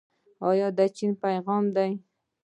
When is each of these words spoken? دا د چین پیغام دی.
دا 0.59 0.67
د 0.77 0.79
چین 0.95 1.11
پیغام 1.23 1.63
دی. 1.75 1.91